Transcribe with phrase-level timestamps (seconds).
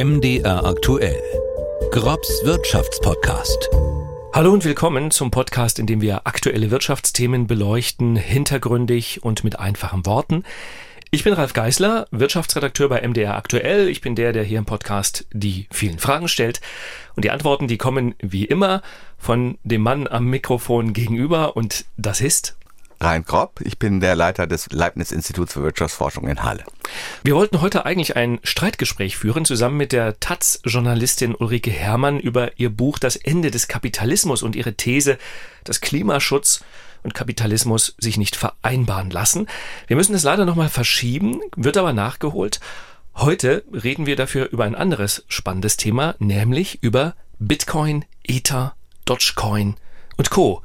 [0.00, 1.20] MDR aktuell.
[1.90, 3.68] Grobs Wirtschaftspodcast.
[4.32, 10.06] Hallo und willkommen zum Podcast, in dem wir aktuelle Wirtschaftsthemen beleuchten, hintergründig und mit einfachen
[10.06, 10.44] Worten.
[11.10, 13.88] Ich bin Ralf Geißler, Wirtschaftsredakteur bei MDR aktuell.
[13.88, 16.60] Ich bin der, der hier im Podcast die vielen Fragen stellt.
[17.16, 18.82] Und die Antworten, die kommen wie immer
[19.16, 22.57] von dem Mann am Mikrofon gegenüber und das ist
[23.00, 23.60] Rein Kropp.
[23.62, 26.64] Ich bin der Leiter des Leibniz-Instituts für Wirtschaftsforschung in Halle.
[27.22, 32.70] Wir wollten heute eigentlich ein Streitgespräch führen, zusammen mit der Taz-Journalistin Ulrike Herrmann über ihr
[32.70, 35.18] Buch Das Ende des Kapitalismus und ihre These,
[35.62, 36.64] dass Klimaschutz
[37.04, 39.46] und Kapitalismus sich nicht vereinbaren lassen.
[39.86, 42.58] Wir müssen es leider nochmal verschieben, wird aber nachgeholt.
[43.14, 49.76] Heute reden wir dafür über ein anderes spannendes Thema, nämlich über Bitcoin, Ether, Dogecoin
[50.16, 50.62] und Co.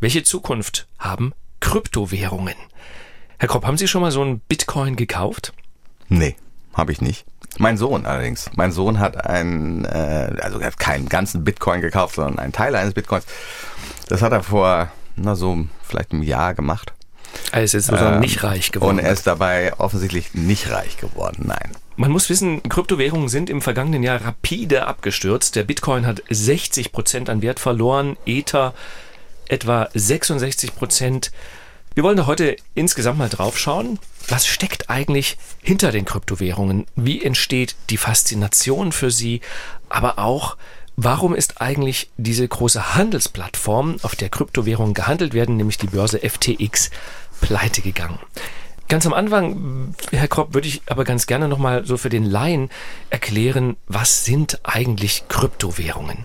[0.00, 2.54] Welche Zukunft haben Kryptowährungen.
[3.38, 5.52] Herr Kropp, haben Sie schon mal so einen Bitcoin gekauft?
[6.08, 6.36] Nee,
[6.74, 7.24] habe ich nicht.
[7.58, 8.50] Mein Sohn allerdings.
[8.56, 12.74] Mein Sohn hat einen, äh, also er hat keinen ganzen Bitcoin gekauft, sondern einen Teil
[12.76, 13.26] eines Bitcoins.
[14.08, 16.92] Das hat er vor, na so, vielleicht einem Jahr gemacht.
[17.52, 18.98] Er ist jetzt ähm, nicht reich geworden.
[18.98, 21.72] Und er ist dabei offensichtlich nicht reich geworden, nein.
[21.96, 25.56] Man muss wissen, Kryptowährungen sind im vergangenen Jahr rapide abgestürzt.
[25.56, 28.72] Der Bitcoin hat 60 Prozent an Wert verloren, Ether
[29.50, 31.30] etwa 66 Prozent.
[31.94, 33.98] Wir wollen da heute insgesamt mal drauf schauen.
[34.28, 36.86] Was steckt eigentlich hinter den Kryptowährungen?
[36.94, 39.40] Wie entsteht die Faszination für sie?
[39.88, 40.56] Aber auch,
[40.96, 46.90] warum ist eigentlich diese große Handelsplattform, auf der Kryptowährungen gehandelt werden, nämlich die Börse FTX,
[47.40, 48.18] pleite gegangen?
[48.88, 52.70] Ganz am Anfang, Herr Kropp, würde ich aber ganz gerne nochmal so für den Laien
[53.10, 56.24] erklären, was sind eigentlich Kryptowährungen?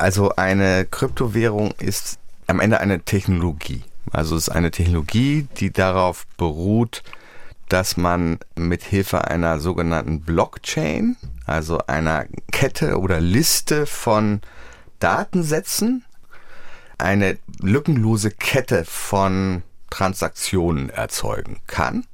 [0.00, 3.84] Also eine Kryptowährung ist am Ende eine Technologie.
[4.10, 7.02] Also es ist eine Technologie, die darauf beruht,
[7.68, 14.40] dass man mit Hilfe einer sogenannten Blockchain, also einer Kette oder Liste von
[15.00, 16.06] Datensätzen,
[16.96, 22.06] eine lückenlose Kette von Transaktionen erzeugen kann.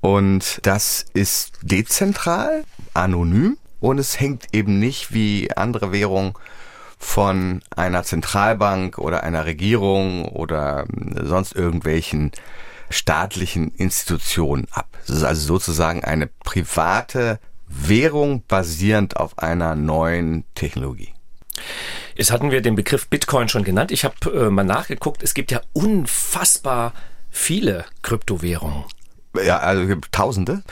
[0.00, 6.34] Und das ist dezentral, anonym und es hängt eben nicht wie andere Währungen
[6.98, 10.86] von einer Zentralbank oder einer Regierung oder
[11.22, 12.32] sonst irgendwelchen
[12.90, 14.88] staatlichen Institutionen ab.
[15.04, 21.12] Es ist also sozusagen eine private Währung basierend auf einer neuen Technologie.
[22.14, 23.90] Jetzt hatten wir den Begriff Bitcoin schon genannt.
[23.90, 25.22] Ich habe äh, mal nachgeguckt.
[25.22, 26.92] Es gibt ja unfassbar
[27.30, 28.84] viele Kryptowährungen.
[29.44, 30.62] Ja, also Tausende.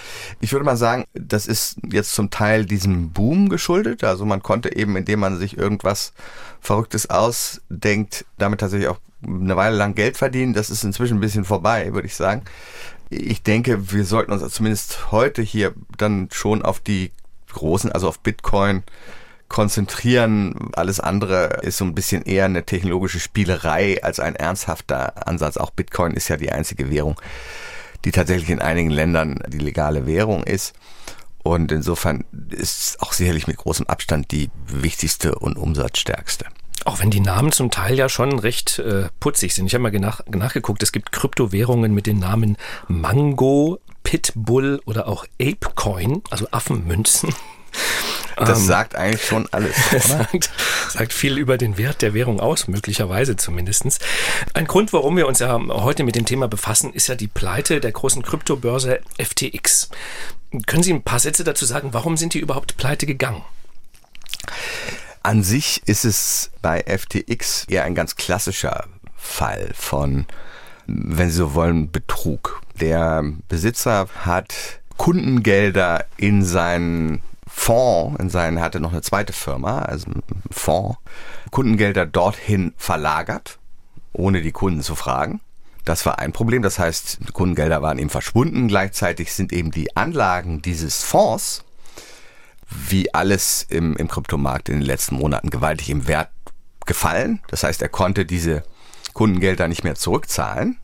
[0.41, 4.05] Ich würde mal sagen, das ist jetzt zum Teil diesem Boom geschuldet.
[4.05, 6.13] Also man konnte eben, indem man sich irgendwas
[6.61, 10.55] Verrücktes ausdenkt, damit tatsächlich auch eine Weile lang Geld verdienen.
[10.55, 12.43] Das ist inzwischen ein bisschen vorbei, würde ich sagen.
[13.11, 17.13] Ich denke, wir sollten uns zumindest heute hier dann schon auf die
[17.53, 18.83] großen, also auf Bitcoin
[19.49, 20.71] konzentrieren.
[20.75, 25.57] Alles andere ist so ein bisschen eher eine technologische Spielerei als ein ernsthafter Ansatz.
[25.57, 27.21] Auch Bitcoin ist ja die einzige Währung,
[28.05, 30.75] die tatsächlich in einigen Ländern die legale Währung ist.
[31.43, 36.47] Und insofern ist es auch sicherlich mit großem Abstand die wichtigste und umsatzstärkste.
[36.87, 39.67] Auch wenn die Namen zum Teil ja schon recht äh, putzig sind.
[39.67, 42.57] Ich habe mal nach, nachgeguckt, es gibt Kryptowährungen mit den Namen
[42.89, 47.35] Mango, Pitbull oder auch Apecoin, also Affenmünzen.
[48.37, 49.77] Das ähm, sagt eigentlich schon alles.
[50.09, 50.51] sagt,
[50.89, 53.99] sagt viel über den Wert der Währung aus, möglicherweise zumindestens.
[54.55, 57.81] Ein Grund, warum wir uns ja heute mit dem Thema befassen, ist ja die Pleite
[57.81, 59.91] der großen Kryptobörse FTX.
[60.67, 63.43] Können Sie ein paar Sätze dazu sagen, warum sind die überhaupt pleite gegangen?
[65.23, 68.85] An sich ist es bei FTX eher ein ganz klassischer
[69.17, 70.27] Fall von,
[70.87, 72.63] wenn Sie so wollen, Betrug.
[72.81, 74.55] Der Besitzer hat
[74.97, 77.23] Kundengelder in seinen
[77.57, 80.99] Fonds, in seinen, hatte noch eine zweite Firma, also einen Fonds,
[81.51, 83.59] Kundengelder dorthin verlagert,
[84.13, 85.41] ohne die Kunden zu fragen.
[85.85, 86.63] Das war ein Problem.
[86.63, 88.69] Das heißt, Kundengelder waren eben verschwunden.
[88.69, 91.65] Gleichzeitig sind eben die Anlagen dieses Fonds,
[92.69, 96.31] wie alles im, im Kryptomarkt in den letzten Monaten, gewaltig im Wert
[96.85, 97.41] gefallen.
[97.49, 98.65] Das heißt, er konnte diese
[99.15, 100.79] Kundengelder nicht mehr zurückzahlen.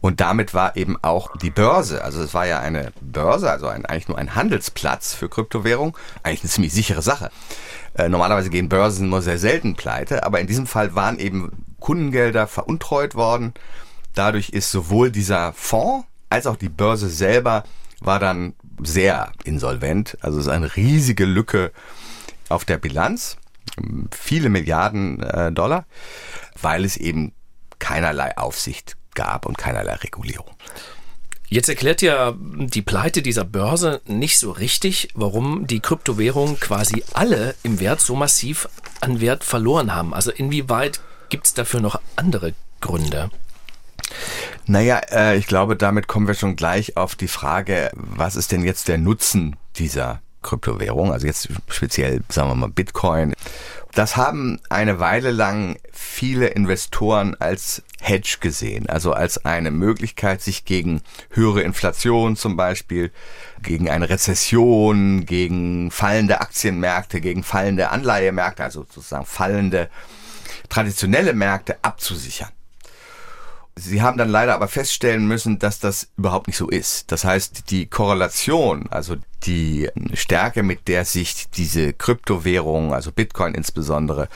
[0.00, 3.84] Und damit war eben auch die Börse, also es war ja eine Börse, also ein,
[3.84, 7.30] eigentlich nur ein Handelsplatz für Kryptowährung, eigentlich eine ziemlich sichere Sache.
[7.94, 12.46] Äh, normalerweise gehen Börsen nur sehr selten pleite, aber in diesem Fall waren eben Kundengelder
[12.46, 13.52] veruntreut worden.
[14.14, 17.64] Dadurch ist sowohl dieser Fonds als auch die Börse selber
[18.00, 20.16] war dann sehr insolvent.
[20.22, 21.72] Also es ist eine riesige Lücke
[22.48, 23.36] auf der Bilanz,
[24.10, 25.84] viele Milliarden äh, Dollar,
[26.60, 27.32] weil es eben
[27.78, 30.54] keinerlei Aufsicht gab und keinerlei Regulierung.
[31.48, 37.56] Jetzt erklärt ja die Pleite dieser Börse nicht so richtig, warum die Kryptowährungen quasi alle
[37.64, 38.68] im Wert so massiv
[39.00, 40.14] an Wert verloren haben.
[40.14, 43.30] Also inwieweit gibt es dafür noch andere Gründe?
[44.66, 48.64] Naja, äh, ich glaube, damit kommen wir schon gleich auf die Frage, was ist denn
[48.64, 51.12] jetzt der Nutzen dieser Kryptowährung?
[51.12, 53.34] Also jetzt speziell, sagen wir mal, Bitcoin.
[53.92, 60.64] Das haben eine Weile lang viele Investoren als Hedge gesehen, also als eine Möglichkeit, sich
[60.64, 63.12] gegen höhere Inflation zum Beispiel,
[63.62, 69.88] gegen eine Rezession, gegen fallende Aktienmärkte, gegen fallende Anleihemärkte, also sozusagen fallende
[70.68, 72.50] traditionelle Märkte abzusichern.
[73.76, 77.12] Sie haben dann leider aber feststellen müssen, dass das überhaupt nicht so ist.
[77.12, 84.28] Das heißt, die Korrelation, also die Stärke, mit der sich diese Kryptowährung, also Bitcoin insbesondere,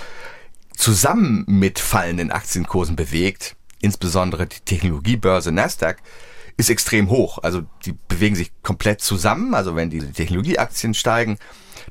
[0.76, 5.98] zusammen mit fallenden Aktienkursen bewegt, insbesondere die Technologiebörse Nasdaq,
[6.56, 7.38] ist extrem hoch.
[7.42, 9.54] Also die bewegen sich komplett zusammen.
[9.54, 11.38] Also wenn die Technologieaktien steigen,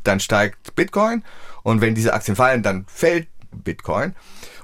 [0.04, 1.24] dann steigt Bitcoin.
[1.62, 4.16] Und wenn diese Aktien fallen, dann fällt Bitcoin.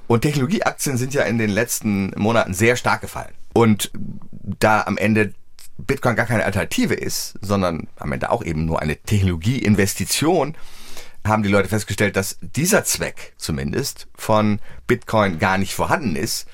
[0.07, 3.33] Und Technologieaktien sind ja in den letzten Monaten sehr stark gefallen.
[3.53, 3.91] Und
[4.31, 5.33] da am Ende
[5.77, 10.55] Bitcoin gar keine Alternative ist, sondern am Ende auch eben nur eine Technologieinvestition,
[11.25, 16.47] haben die Leute festgestellt, dass dieser Zweck zumindest von Bitcoin gar nicht vorhanden ist.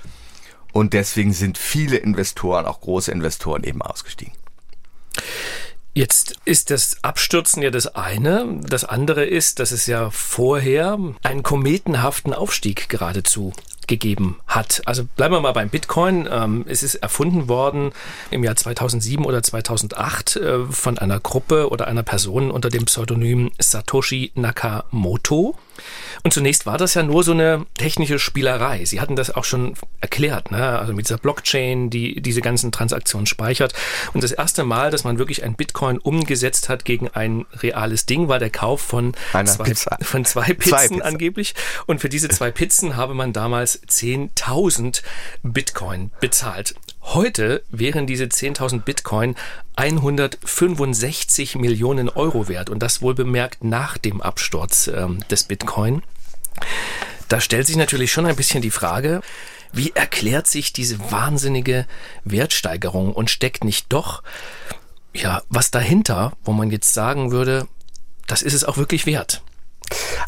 [0.75, 4.33] Und deswegen sind viele Investoren, auch große Investoren, eben ausgestiegen.
[5.93, 8.59] Jetzt ist das Abstürzen ja das eine.
[8.61, 13.53] Das andere ist, dass es ja vorher einen kometenhaften Aufstieg geradezu
[13.87, 14.81] gegeben hat.
[14.85, 16.27] Also bleiben wir mal beim Bitcoin.
[16.31, 17.91] Ähm, es ist erfunden worden
[18.31, 23.51] im Jahr 2007 oder 2008 äh, von einer Gruppe oder einer Person unter dem Pseudonym
[23.59, 25.55] Satoshi Nakamoto.
[26.23, 28.85] Und zunächst war das ja nur so eine technische Spielerei.
[28.85, 30.79] Sie hatten das auch schon erklärt, ne?
[30.79, 33.73] also mit dieser Blockchain, die diese ganzen Transaktionen speichert.
[34.13, 38.29] Und das erste Mal, dass man wirklich ein Bitcoin umgesetzt hat gegen ein reales Ding,
[38.29, 39.13] war der Kauf von,
[39.45, 41.05] zwei, von zwei Pizzen zwei Pizza.
[41.05, 41.55] angeblich.
[41.85, 44.44] Und für diese zwei Pizzen habe man damals 10.000
[45.43, 46.75] Bitcoin bezahlt.
[47.01, 49.35] Heute wären diese 10.000 Bitcoin
[49.75, 56.03] 165 Millionen Euro wert und das wohl bemerkt nach dem Absturz ähm, des Bitcoin.
[57.27, 59.21] Da stellt sich natürlich schon ein bisschen die Frage,
[59.71, 61.85] wie erklärt sich diese wahnsinnige
[62.23, 64.23] Wertsteigerung und steckt nicht doch
[65.13, 67.67] ja was dahinter, wo man jetzt sagen würde,
[68.27, 69.41] das ist es auch wirklich wert?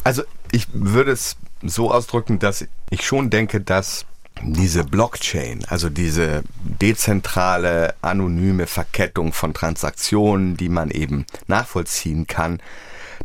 [0.04, 0.22] Also
[0.52, 4.06] ich würde es so ausdrücken, dass ich schon denke, dass
[4.42, 12.60] diese Blockchain, also diese dezentrale, anonyme Verkettung von Transaktionen, die man eben nachvollziehen kann,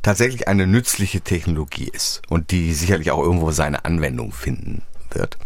[0.01, 4.81] tatsächlich eine nützliche Technologie ist und die sicherlich auch irgendwo seine Anwendung finden
[5.12, 5.38] wird.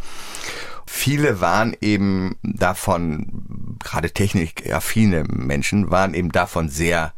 [0.85, 7.13] Viele waren eben davon, gerade technikaffine Menschen, waren eben davon sehr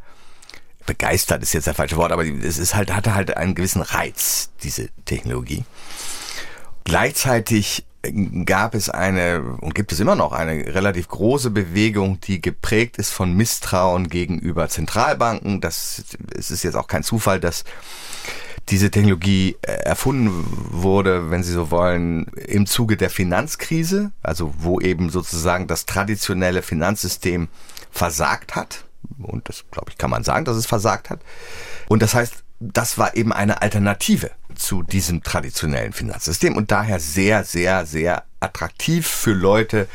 [0.86, 4.50] begeistert, ist jetzt der falsche Wort, aber es ist halt, hatte halt einen gewissen Reiz,
[4.62, 5.64] diese Technologie.
[6.84, 7.84] Gleichzeitig
[8.46, 13.10] gab es eine und gibt es immer noch eine relativ große Bewegung, die geprägt ist
[13.10, 15.60] von Misstrauen gegenüber Zentralbanken.
[15.60, 16.02] Das
[16.34, 17.64] es ist jetzt auch kein Zufall, dass
[18.70, 20.30] diese Technologie äh, erfunden
[20.70, 26.62] wurde, wenn Sie so wollen, im Zuge der Finanzkrise, also wo eben sozusagen das traditionelle
[26.62, 27.48] Finanzsystem
[27.90, 28.84] versagt hat.
[29.18, 31.20] Und das, glaube ich, kann man sagen, dass es versagt hat.
[31.88, 37.44] Und das heißt, das war eben eine Alternative zu diesem traditionellen Finanzsystem und daher sehr,
[37.44, 39.88] sehr, sehr attraktiv für Leute,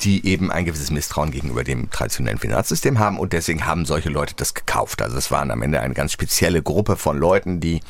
[0.00, 4.34] die eben ein gewisses Misstrauen gegenüber dem traditionellen Finanzsystem haben und deswegen haben solche Leute
[4.34, 5.02] das gekauft.
[5.02, 7.80] Also es waren am Ende eine ganz spezielle Gruppe von Leuten, die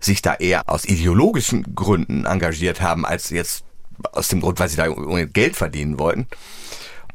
[0.00, 3.64] sich da eher aus ideologischen Gründen engagiert haben, als jetzt
[4.12, 4.86] aus dem Grund, weil sie da
[5.26, 6.26] Geld verdienen wollten.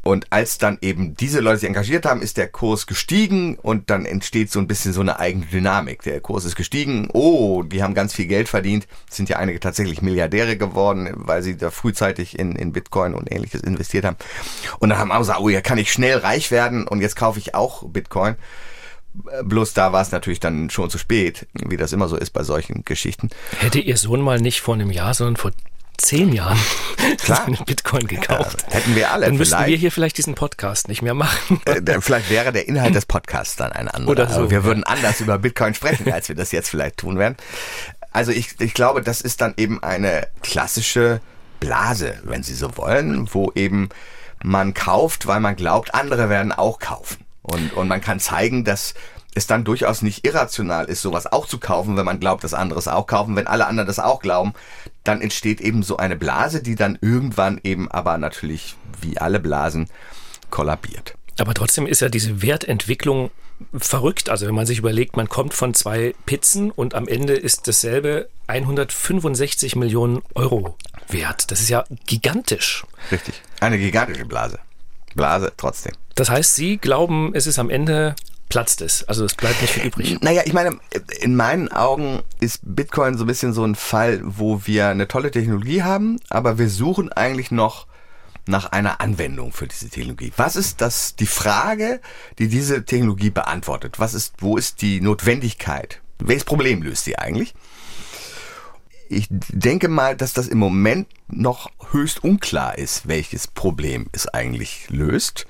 [0.03, 4.05] Und als dann eben diese Leute sich engagiert haben, ist der Kurs gestiegen und dann
[4.05, 6.01] entsteht so ein bisschen so eine eigene Dynamik.
[6.03, 10.01] Der Kurs ist gestiegen, oh, die haben ganz viel Geld verdient, sind ja einige tatsächlich
[10.01, 14.17] Milliardäre geworden, weil sie da frühzeitig in, in Bitcoin und ähnliches investiert haben.
[14.79, 17.39] Und dann haben alle gesagt, oh, ja kann ich schnell reich werden und jetzt kaufe
[17.39, 18.35] ich auch Bitcoin.
[19.43, 22.43] Bloß da war es natürlich dann schon zu spät, wie das immer so ist bei
[22.43, 23.29] solchen Geschichten.
[23.59, 25.51] Hätte Ihr Sohn mal nicht vor einem Jahr, sondern vor
[26.01, 26.59] zehn Jahren
[27.17, 27.47] Klar.
[27.65, 28.65] Bitcoin gekauft.
[28.67, 29.27] Ja, hätten wir alle.
[29.27, 31.61] Dann müssten wir hier vielleicht diesen Podcast nicht mehr machen.
[31.65, 34.11] Äh, vielleicht wäre der Inhalt des Podcasts dann ein anderer.
[34.11, 34.35] Oder so.
[34.35, 37.35] Also wir würden anders über Bitcoin sprechen, als wir das jetzt vielleicht tun werden.
[38.11, 41.21] Also ich, ich glaube, das ist dann eben eine klassische
[41.59, 43.89] Blase, wenn Sie so wollen, wo eben
[44.43, 47.17] man kauft, weil man glaubt, andere werden auch kaufen.
[47.41, 48.93] Und, und man kann zeigen, dass
[49.33, 52.79] es dann durchaus nicht irrational ist, sowas auch zu kaufen, wenn man glaubt, dass andere
[52.79, 53.35] es auch kaufen.
[53.35, 54.53] Wenn alle anderen das auch glauben,
[55.03, 59.87] dann entsteht eben so eine Blase, die dann irgendwann eben aber natürlich wie alle Blasen
[60.49, 61.15] kollabiert.
[61.39, 63.31] Aber trotzdem ist ja diese Wertentwicklung
[63.77, 64.29] verrückt.
[64.29, 68.27] Also wenn man sich überlegt, man kommt von zwei Pizzen und am Ende ist dasselbe
[68.47, 70.75] 165 Millionen Euro
[71.07, 71.51] wert.
[71.51, 72.85] Das ist ja gigantisch.
[73.11, 73.41] Richtig.
[73.59, 74.59] Eine gigantische Blase.
[75.15, 75.93] Blase trotzdem.
[76.15, 78.15] Das heißt, Sie glauben, es ist am Ende
[78.51, 79.03] platzt es.
[79.05, 80.21] Also es bleibt nicht viel übrig.
[80.21, 80.77] Naja, ich meine,
[81.21, 85.31] in meinen Augen ist Bitcoin so ein bisschen so ein Fall, wo wir eine tolle
[85.31, 87.87] Technologie haben, aber wir suchen eigentlich noch
[88.47, 90.33] nach einer Anwendung für diese Technologie.
[90.35, 92.01] Was ist das, die Frage,
[92.39, 93.99] die diese Technologie beantwortet?
[93.99, 96.01] Was ist, wo ist die Notwendigkeit?
[96.19, 97.53] Welches Problem löst sie eigentlich?
[99.07, 104.89] Ich denke mal, dass das im Moment noch höchst unklar ist, welches Problem es eigentlich
[104.89, 105.45] löst.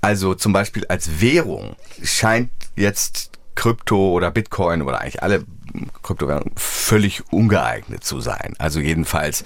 [0.00, 5.44] Also zum Beispiel als Währung scheint jetzt Krypto oder Bitcoin oder eigentlich alle
[6.02, 8.54] Kryptowährungen völlig ungeeignet zu sein.
[8.58, 9.44] Also jedenfalls,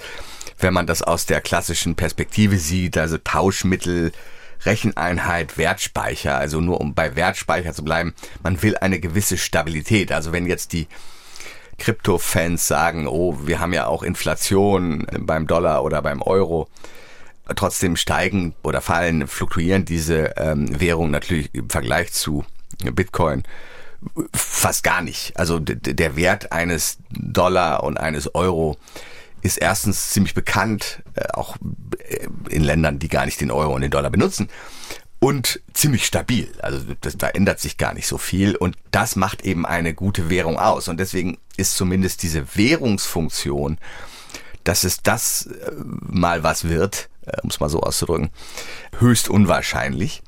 [0.59, 4.11] wenn man das aus der klassischen Perspektive sieht, also Tauschmittel,
[4.65, 10.11] Recheneinheit, Wertspeicher, also nur um bei Wertspeicher zu bleiben, man will eine gewisse Stabilität.
[10.11, 10.87] Also wenn jetzt die
[11.79, 16.69] Krypto-Fans sagen, oh, wir haben ja auch Inflation beim Dollar oder beim Euro,
[17.55, 22.45] Trotzdem steigen oder fallen, fluktuieren diese ähm, Währungen natürlich im Vergleich zu
[22.93, 23.43] Bitcoin
[24.33, 25.37] fast gar nicht.
[25.37, 28.77] Also der Wert eines Dollar und eines Euro
[29.41, 31.57] ist erstens ziemlich bekannt, äh, auch
[31.97, 34.49] äh, in Ländern, die gar nicht den Euro und den Dollar benutzen.
[35.19, 36.51] Und ziemlich stabil.
[36.61, 38.55] Also das, da ändert sich gar nicht so viel.
[38.55, 40.87] Und das macht eben eine gute Währung aus.
[40.87, 43.77] Und deswegen ist zumindest diese Währungsfunktion,
[44.63, 47.09] dass es das äh, mal was wird,
[47.43, 48.29] um es mal so auszudrücken,
[48.99, 50.21] höchst unwahrscheinlich.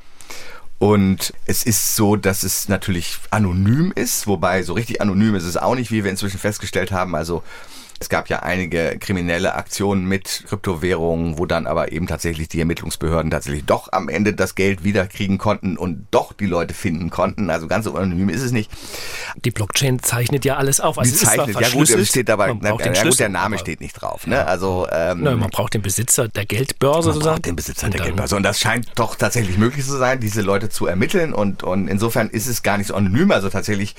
[0.80, 5.56] Und es ist so, dass es natürlich anonym ist, wobei so richtig anonym ist es
[5.56, 7.16] auch nicht, wie wir inzwischen festgestellt haben.
[7.16, 7.42] Also
[8.04, 13.32] es gab ja einige kriminelle Aktionen mit Kryptowährungen, wo dann aber eben tatsächlich die Ermittlungsbehörden
[13.32, 17.50] tatsächlich doch am Ende das Geld wiederkriegen konnten und doch die Leute finden konnten.
[17.50, 18.70] Also ganz so anonym ist es nicht.
[19.46, 21.00] Die Blockchain zeichnet ja alles auf.
[21.00, 24.28] Also die zeichnet, ja gut, steht aber, na, ja gut, der Name steht nicht drauf.
[24.28, 24.46] Ne?
[24.46, 27.36] Also ähm, na, man braucht den Besitzer der Geldbörse man sozusagen.
[27.36, 30.68] Braucht den Besitzer der Geldbörse und das scheint doch tatsächlich möglich zu sein, diese Leute
[30.68, 33.32] zu ermitteln und und insofern ist es gar nicht so anonym.
[33.32, 33.96] Also tatsächlich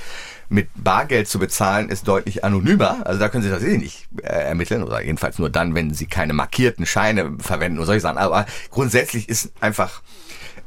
[0.55, 3.05] mit Bargeld zu bezahlen ist deutlich anonymer.
[3.05, 6.33] Also da können Sie tatsächlich nicht äh, ermitteln oder jedenfalls nur dann, wenn Sie keine
[6.33, 8.19] markierten Scheine verwenden oder solche Sachen.
[8.19, 10.01] Aber grundsätzlich ist einfach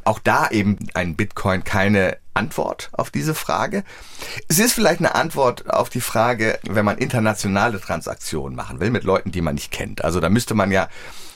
[0.03, 3.83] auch da eben ein Bitcoin keine Antwort auf diese Frage.
[4.49, 9.05] Es ist vielleicht eine Antwort auf die Frage, wenn man internationale Transaktionen machen will mit
[9.05, 10.03] Leuten, die man nicht kennt.
[10.03, 10.89] Also da müsste man ja,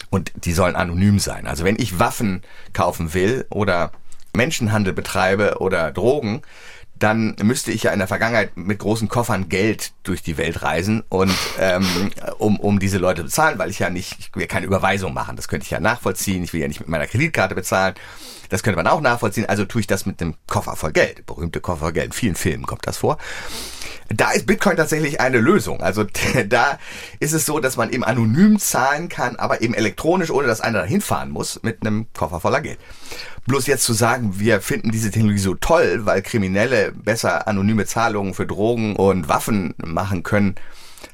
[0.09, 1.47] und die sollen anonym sein.
[1.47, 2.43] Also wenn ich Waffen
[2.73, 3.91] kaufen will oder
[4.33, 6.41] Menschenhandel betreibe oder Drogen,
[7.01, 11.03] dann müsste ich ja in der Vergangenheit mit großen Koffern Geld durch die Welt reisen
[11.09, 14.67] und ähm, um, um diese Leute bezahlen, weil ich ja nicht, ich will ja keine
[14.67, 15.35] Überweisung machen.
[15.35, 16.43] Das könnte ich ja nachvollziehen.
[16.43, 17.95] Ich will ja nicht mit meiner Kreditkarte bezahlen.
[18.49, 19.45] Das könnte man auch nachvollziehen.
[19.47, 21.25] Also tue ich das mit einem Koffer voll Geld.
[21.25, 22.07] Berühmte Koffer voll Geld.
[22.07, 23.17] In vielen Filmen kommt das vor.
[24.09, 25.81] Da ist Bitcoin tatsächlich eine Lösung.
[25.81, 26.05] Also
[26.49, 26.77] da
[27.19, 30.79] ist es so, dass man eben anonym zahlen kann, aber eben elektronisch, ohne dass einer
[30.79, 32.79] dahin fahren muss, mit einem Koffer voller Geld.
[33.47, 38.33] Bloß jetzt zu sagen, wir finden diese Technologie so toll, weil Kriminelle besser anonyme Zahlungen
[38.33, 40.55] für Drogen und Waffen machen können,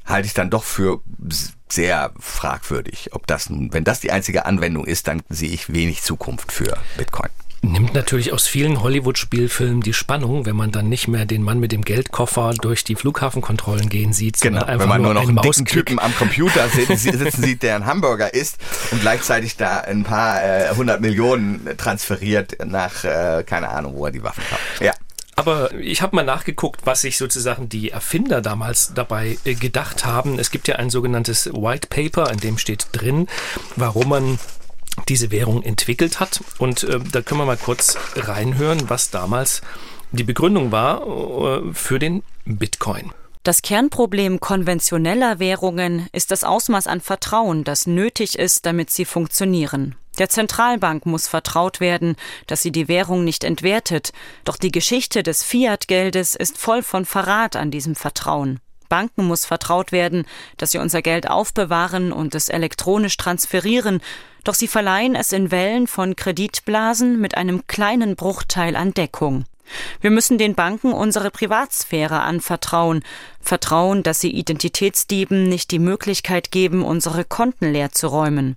[0.05, 1.01] halte ich dann doch für
[1.69, 3.09] sehr fragwürdig.
[3.13, 6.77] Ob das nun, wenn das die einzige Anwendung ist, dann sehe ich wenig Zukunft für
[6.97, 7.29] Bitcoin
[7.61, 11.71] nimmt natürlich aus vielen Hollywood-Spielfilmen die Spannung, wenn man dann nicht mehr den Mann mit
[11.71, 15.41] dem Geldkoffer durch die Flughafenkontrollen gehen sieht, genau, einfach wenn man nur, nur noch einen
[15.41, 18.57] dicken Typen am Computer sitzen sieht, der einen Hamburger isst
[18.91, 24.11] und gleichzeitig da ein paar äh, hundert Millionen transferiert nach, äh, keine Ahnung, wo er
[24.11, 24.81] die Waffen kauft.
[24.81, 24.93] Ja.
[25.37, 30.39] Aber ich habe mal nachgeguckt, was sich sozusagen die Erfinder damals dabei äh, gedacht haben.
[30.39, 33.27] Es gibt ja ein sogenanntes White Paper, in dem steht drin,
[33.75, 34.39] warum man
[35.07, 36.41] diese Währung entwickelt hat.
[36.57, 39.61] Und äh, da können wir mal kurz reinhören, was damals
[40.11, 43.11] die Begründung war äh, für den Bitcoin.
[43.43, 49.95] Das Kernproblem konventioneller Währungen ist das Ausmaß an Vertrauen, das nötig ist, damit sie funktionieren.
[50.17, 52.15] Der Zentralbank muss vertraut werden,
[52.47, 54.13] dass sie die Währung nicht entwertet,
[54.45, 58.59] doch die Geschichte des Fiat-Geldes ist voll von Verrat an diesem Vertrauen.
[58.89, 60.25] Banken muss vertraut werden,
[60.57, 64.01] dass sie unser Geld aufbewahren und es elektronisch transferieren,
[64.43, 69.43] doch sie verleihen es in Wellen von Kreditblasen mit einem kleinen Bruchteil an Deckung.
[69.99, 73.03] Wir müssen den Banken unsere Privatsphäre anvertrauen,
[73.41, 78.55] vertrauen, dass sie Identitätsdieben nicht die Möglichkeit geben, unsere Konten leer zu räumen.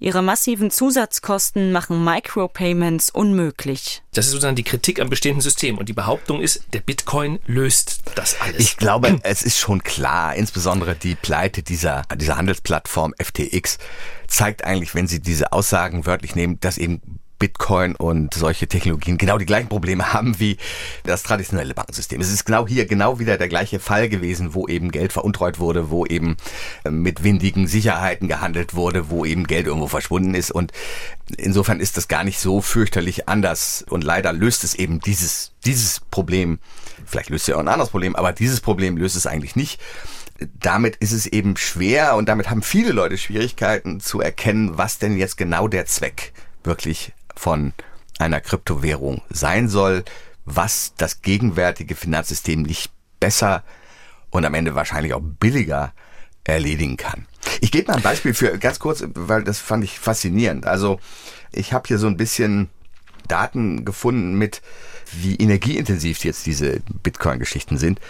[0.00, 4.02] Ihre massiven Zusatzkosten machen Micropayments unmöglich.
[4.14, 5.78] Das ist sozusagen die Kritik am bestehenden System.
[5.78, 8.60] Und die Behauptung ist, der Bitcoin löst das alles.
[8.60, 13.78] Ich glaube, es ist schon klar, insbesondere die Pleite dieser, dieser Handelsplattform FTX
[14.26, 19.36] zeigt eigentlich, wenn Sie diese Aussagen wörtlich nehmen, dass eben Bitcoin und solche Technologien genau
[19.36, 20.58] die gleichen Probleme haben wie
[21.02, 22.20] das traditionelle Bankensystem.
[22.20, 25.90] Es ist genau hier genau wieder der gleiche Fall gewesen, wo eben Geld veruntreut wurde,
[25.90, 26.36] wo eben
[26.84, 30.52] äh, mit windigen Sicherheiten gehandelt wurde, wo eben Geld irgendwo verschwunden ist.
[30.52, 30.70] Und
[31.36, 33.84] insofern ist das gar nicht so fürchterlich anders.
[33.90, 36.60] Und leider löst es eben dieses, dieses Problem,
[37.04, 39.80] vielleicht löst es ja auch ein anderes Problem, aber dieses Problem löst es eigentlich nicht.
[40.60, 45.16] Damit ist es eben schwer und damit haben viele Leute Schwierigkeiten zu erkennen, was denn
[45.16, 46.32] jetzt genau der Zweck
[46.64, 47.72] wirklich von
[48.18, 50.04] einer Kryptowährung sein soll,
[50.44, 53.62] was das gegenwärtige Finanzsystem nicht besser
[54.30, 55.92] und am Ende wahrscheinlich auch billiger
[56.44, 57.26] erledigen kann.
[57.60, 60.66] Ich gebe mal ein Beispiel für ganz kurz, weil das fand ich faszinierend.
[60.66, 60.98] Also
[61.52, 62.68] ich habe hier so ein bisschen
[63.28, 64.62] Daten gefunden mit
[65.12, 68.00] wie energieintensiv jetzt diese Bitcoin-Geschichten sind.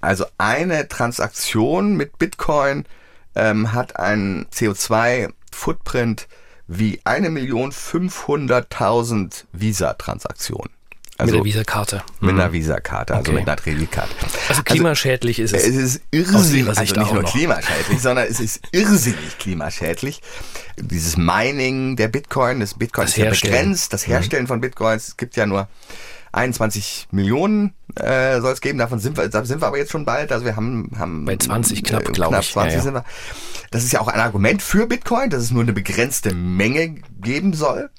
[0.00, 2.84] Also eine Transaktion mit Bitcoin
[3.34, 6.28] ähm, hat einen CO2-Footprint
[6.72, 10.70] wie eine Million 500.000 Visa-Transaktionen.
[11.18, 12.02] Also mit der Visa-Karte.
[12.20, 12.52] Mit einer mhm.
[12.52, 13.40] Visa-Karte, also okay.
[13.40, 14.14] mit einer Kreditkarte.
[14.48, 15.68] Also klimaschädlich also, ist es.
[15.68, 17.30] Es ist irrsinnig, also nicht nur noch.
[17.30, 20.22] klimaschädlich, sondern es ist irrsinnig klimaschädlich.
[20.78, 24.48] Dieses Mining der Bitcoin, das Bitcoin das ist ja begrenzt, das Herstellen mhm.
[24.48, 25.68] von Bitcoins, es gibt ja nur
[26.32, 28.78] 21 Millionen äh, soll es geben.
[28.78, 30.32] Davon sind wir, da sind wir aber jetzt schon bald.
[30.32, 32.52] Also wir haben, haben bei 20 knapp, äh, glaube ich.
[32.52, 32.82] 20 ja, ja.
[32.82, 33.04] sind wir.
[33.70, 37.52] Das ist ja auch ein Argument für Bitcoin, dass es nur eine begrenzte Menge geben
[37.52, 37.90] soll.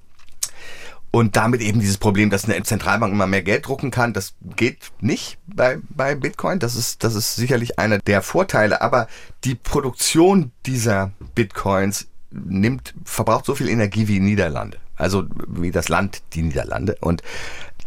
[1.13, 4.91] Und damit eben dieses Problem, dass eine Zentralbank immer mehr Geld drucken kann, das geht
[5.01, 6.59] nicht bei, bei Bitcoin.
[6.59, 8.81] Das ist, das ist sicherlich einer der Vorteile.
[8.81, 9.07] Aber
[9.43, 14.77] die Produktion dieser Bitcoins nimmt, verbraucht so viel Energie wie Niederlande.
[14.95, 16.95] Also wie das Land, die Niederlande.
[17.01, 17.23] Und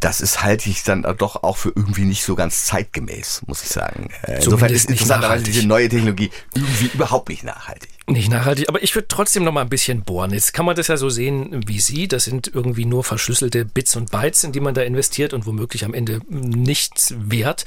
[0.04, 3.70] das ist halte ich dann doch auch für irgendwie nicht so ganz zeitgemäß, muss ich
[3.70, 4.10] sagen.
[4.24, 7.88] Äh, insofern ist interessanterweise diese neue Technologie irgendwie überhaupt nicht nachhaltig.
[8.06, 10.32] Nicht nachhaltig, aber ich würde trotzdem noch mal ein bisschen bohren.
[10.32, 12.06] Jetzt kann man das ja so sehen wie Sie.
[12.06, 15.86] Das sind irgendwie nur verschlüsselte Bits und Bytes, in die man da investiert und womöglich
[15.86, 17.64] am Ende nichts wert.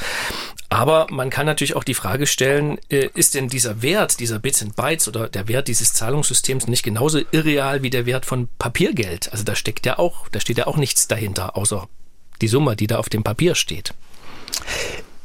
[0.70, 4.62] Aber man kann natürlich auch die Frage stellen, äh, ist denn dieser Wert dieser Bits
[4.62, 9.32] und Bytes oder der Wert dieses Zahlungssystems nicht genauso irreal wie der Wert von Papiergeld?
[9.32, 11.88] Also da steckt ja auch, da steht ja auch nichts dahinter, außer
[12.42, 13.94] die Summe, die da auf dem Papier steht.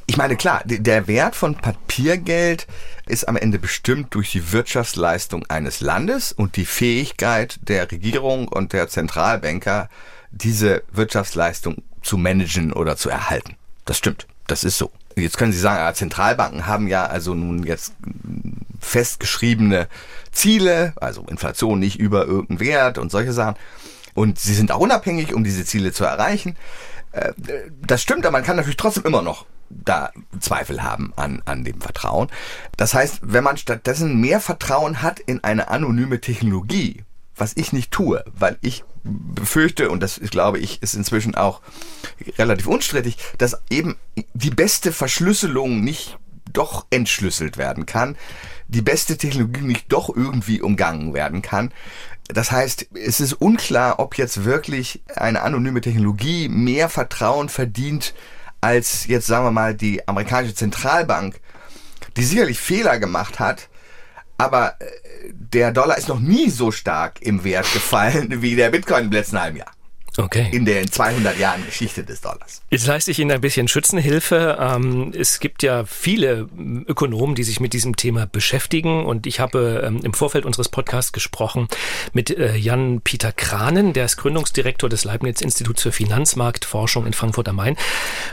[0.06, 2.66] Ich meine, klar, der Wert von Papiergeld
[3.06, 8.72] ist am Ende bestimmt durch die Wirtschaftsleistung eines Landes und die Fähigkeit der Regierung und
[8.72, 9.88] der Zentralbanker,
[10.30, 13.56] diese Wirtschaftsleistung zu managen oder zu erhalten.
[13.84, 14.26] Das stimmt.
[14.46, 14.90] Das ist so.
[15.16, 17.94] Jetzt können Sie sagen, Zentralbanken haben ja also nun jetzt
[18.80, 19.88] festgeschriebene
[20.32, 23.56] Ziele, also Inflation nicht über irgendeinen Wert und solche Sachen.
[24.14, 26.56] Und sie sind auch unabhängig, um diese Ziele zu erreichen.
[27.12, 27.32] Äh,
[27.86, 31.80] das stimmt, aber man kann natürlich trotzdem immer noch da Zweifel haben an, an dem
[31.80, 32.28] Vertrauen.
[32.76, 37.04] Das heißt, wenn man stattdessen mehr Vertrauen hat in eine anonyme Technologie,
[37.36, 41.60] was ich nicht tue, weil ich befürchte, und das glaube ich, ist inzwischen auch
[42.38, 43.96] relativ unstrittig, dass eben
[44.34, 46.18] die beste Verschlüsselung nicht
[46.52, 48.16] doch entschlüsselt werden kann,
[48.68, 51.72] die beste Technologie nicht doch irgendwie umgangen werden kann,
[52.28, 58.14] das heißt, es ist unklar, ob jetzt wirklich eine anonyme Technologie mehr Vertrauen verdient
[58.62, 61.40] als jetzt sagen wir mal die amerikanische Zentralbank,
[62.16, 63.68] die sicherlich Fehler gemacht hat,
[64.38, 64.86] aber äh,
[65.32, 69.40] der Dollar ist noch nie so stark im Wert gefallen wie der Bitcoin im letzten
[69.40, 69.72] halben Jahr.
[70.18, 70.48] Okay.
[70.52, 72.60] In den 200 Jahren Geschichte des Dollars.
[72.70, 74.58] Jetzt leiste ich Ihnen ein bisschen Schützenhilfe.
[74.60, 76.48] Ähm, es gibt ja viele
[76.86, 79.06] Ökonomen, die sich mit diesem Thema beschäftigen.
[79.06, 81.66] Und ich habe ähm, im Vorfeld unseres Podcasts gesprochen
[82.12, 87.76] mit äh, Jan-Peter Kranen, der ist Gründungsdirektor des Leibniz-Instituts für Finanzmarktforschung in Frankfurt am Main.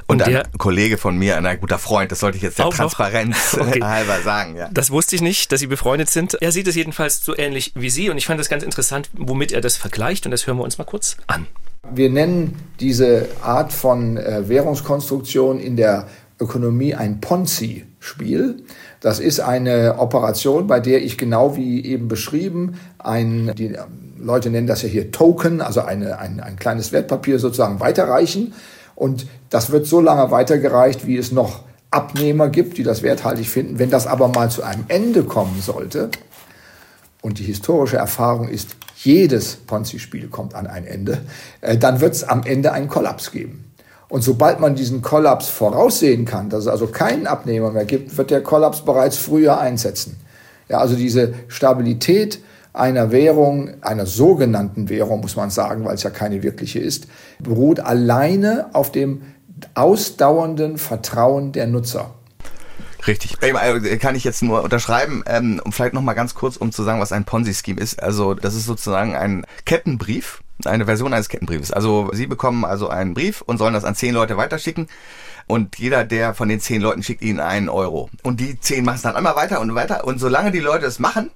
[0.08, 3.54] Und, und der Kollege von mir, ein guter Freund, das sollte ich jetzt der Transparenz
[3.60, 3.82] okay.
[3.82, 4.58] halber sagen.
[4.58, 4.70] Ja.
[4.74, 6.34] Das wusste ich nicht, dass Sie befreundet sind.
[6.42, 8.10] Er sieht es jedenfalls so ähnlich wie Sie.
[8.10, 10.26] Und ich fand das ganz interessant, womit er das vergleicht.
[10.26, 11.48] Und das hören wir uns mal kurz an.
[11.94, 16.08] Wir nennen diese Art von äh, Währungskonstruktion in der
[16.40, 18.64] Ökonomie ein Ponzi-Spiel.
[19.02, 23.76] Das ist eine Operation, bei der ich genau wie eben beschrieben, ein, die
[24.18, 28.54] Leute nennen das ja hier Token, also eine, ein, ein kleines Wertpapier sozusagen weiterreichen.
[28.96, 33.80] Und das wird so lange weitergereicht, wie es noch Abnehmer gibt, die das werthaltig finden.
[33.80, 36.10] Wenn das aber mal zu einem Ende kommen sollte,
[37.22, 41.20] und die historische Erfahrung ist, jedes Ponzi-Spiel kommt an ein Ende,
[41.62, 43.66] äh, dann wird es am Ende einen Kollaps geben.
[44.10, 48.32] Und sobald man diesen Kollaps voraussehen kann, dass es also keinen Abnehmer mehr gibt, wird
[48.32, 50.18] der Kollaps bereits früher einsetzen.
[50.68, 52.40] Ja, also diese Stabilität
[52.74, 57.08] einer Währung, einer sogenannten Währung, muss man sagen, weil es ja keine wirkliche ist,
[57.40, 59.22] beruht alleine auf dem
[59.76, 62.12] ausdauernden Vertrauen der Nutzer.
[63.08, 63.38] Richtig.
[63.42, 65.24] Äh, kann ich jetzt nur unterschreiben.
[65.26, 68.02] Ähm, und vielleicht nochmal ganz kurz, um zu sagen, was ein Ponzi-Scheme ist.
[68.02, 71.72] Also das ist sozusagen ein Kettenbrief eine Version eines Kettenbriefes.
[71.72, 74.88] Also Sie bekommen also einen Brief und sollen das an zehn Leute weiterschicken.
[75.48, 78.10] Und jeder, der von den zehn Leuten schickt Ihnen einen Euro.
[78.24, 80.06] Und die zehn machen es dann immer weiter und weiter.
[80.06, 81.32] Und solange die Leute das machen,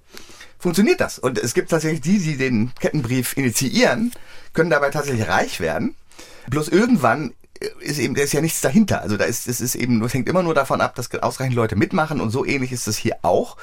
[0.60, 1.20] funktioniert das.
[1.20, 4.12] Und es gibt tatsächlich die, die den Kettenbrief initiieren,
[4.54, 5.96] können dabei tatsächlich reich werden.
[6.50, 7.34] Bloß irgendwann
[7.80, 9.02] ist eben, da ist ja nichts dahinter.
[9.02, 11.76] Also da ist, es ist eben, es hängt immer nur davon ab, dass ausreichend Leute
[11.76, 13.58] mitmachen und so ähnlich ist es hier auch.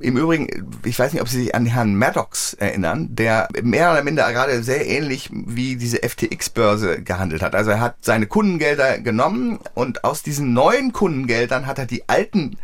[0.00, 0.48] Im Übrigen,
[0.84, 4.62] ich weiß nicht, ob Sie sich an Herrn Maddox erinnern, der mehr oder minder gerade
[4.62, 7.54] sehr ähnlich wie diese FTX-Börse gehandelt hat.
[7.54, 12.58] Also er hat seine Kundengelder genommen und aus diesen neuen Kundengeldern hat er die alten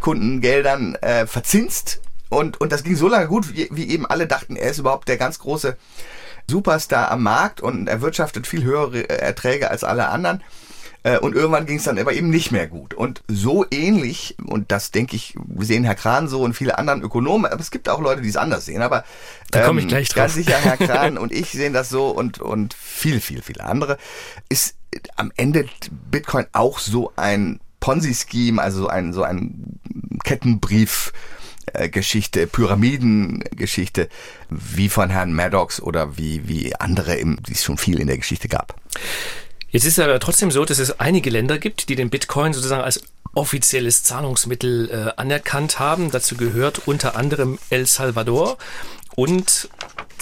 [0.00, 2.00] Kundengeldern äh, verzinst
[2.32, 5.06] und, und das ging so lange gut, wie, wie eben alle dachten, er ist überhaupt
[5.06, 5.76] der ganz große
[6.48, 10.42] Superstar am Markt und erwirtschaftet viel höhere Erträge als alle anderen.
[11.04, 12.94] Äh, und irgendwann ging es dann aber eben nicht mehr gut.
[12.94, 17.02] Und so ähnlich, und das denke ich, wir sehen Herr Kran so und viele anderen
[17.02, 18.82] Ökonomen, aber es gibt auch Leute, die es anders sehen.
[18.82, 19.04] Aber
[19.50, 20.16] da komme ich ähm, gleich drauf.
[20.16, 23.98] Ganz sicher, Herr Kran und ich sehen das so und, und viel, viel, viele andere.
[24.48, 24.76] Ist
[25.16, 25.66] am Ende
[26.10, 29.80] Bitcoin auch so ein Ponzi-Scheme, also ein, so ein
[30.22, 31.41] Kettenbrief, äh,
[31.90, 34.08] Geschichte, Pyramidengeschichte,
[34.50, 38.48] wie von Herrn Maddox oder wie, wie andere, die es schon viel in der Geschichte
[38.48, 38.74] gab.
[39.70, 42.82] Jetzt ist es aber trotzdem so, dass es einige Länder gibt, die den Bitcoin sozusagen
[42.82, 43.02] als
[43.34, 46.10] offizielles Zahlungsmittel äh, anerkannt haben.
[46.10, 48.58] Dazu gehört unter anderem El Salvador
[49.14, 49.68] und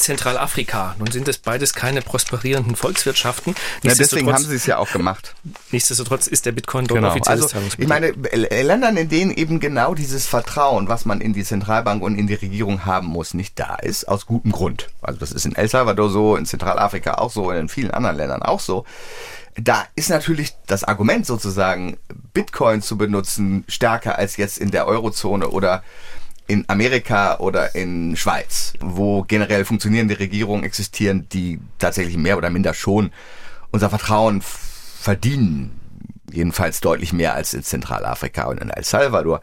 [0.00, 0.96] Zentralafrika.
[0.98, 3.54] Nun sind es beides keine prosperierenden Volkswirtschaften.
[3.82, 5.34] Ja, deswegen haben sie es ja auch gemacht.
[5.70, 7.10] Nichtsdestotrotz ist der Bitcoin dort genau.
[7.10, 7.66] offizielles also.
[7.76, 12.18] Ich meine, Ländern, in denen eben genau dieses Vertrauen, was man in die Zentralbank und
[12.18, 14.88] in die Regierung haben muss, nicht da ist, aus gutem Grund.
[15.02, 18.42] Also das ist in El Salvador so, in Zentralafrika auch so, in vielen anderen Ländern
[18.42, 18.84] auch so
[19.56, 21.98] da ist natürlich das Argument sozusagen,
[22.32, 25.82] Bitcoin zu benutzen, stärker als jetzt in der Eurozone oder
[26.50, 32.74] in Amerika oder in Schweiz, wo generell funktionierende Regierungen existieren, die tatsächlich mehr oder minder
[32.74, 33.12] schon
[33.70, 35.78] unser Vertrauen verdienen.
[36.32, 39.42] Jedenfalls deutlich mehr als in Zentralafrika und in El Salvador.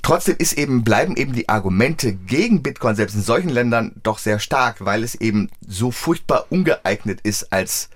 [0.00, 4.38] Trotzdem ist eben, bleiben eben die Argumente gegen Bitcoin selbst in solchen Ländern doch sehr
[4.38, 7.90] stark, weil es eben so furchtbar ungeeignet ist als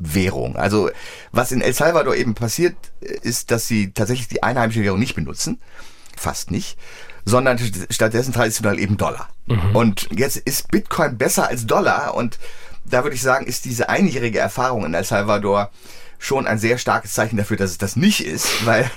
[0.00, 0.56] Währung.
[0.56, 0.90] Also
[1.30, 5.60] was in El Salvador eben passiert, ist, dass sie tatsächlich die einheimische Währung nicht benutzen.
[6.16, 6.76] Fast nicht
[7.24, 7.58] sondern
[7.90, 9.28] stattdessen traditionell eben Dollar.
[9.46, 9.76] Mhm.
[9.76, 12.38] Und jetzt ist Bitcoin besser als Dollar und
[12.84, 15.70] da würde ich sagen, ist diese einjährige Erfahrung in El Salvador
[16.18, 18.90] schon ein sehr starkes Zeichen dafür, dass es das nicht ist, weil